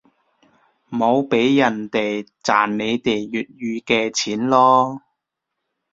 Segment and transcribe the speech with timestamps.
[0.89, 5.01] 唔好畀人哋賺你哋粵語嘅錢囉